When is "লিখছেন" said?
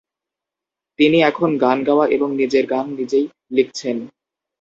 3.51-3.97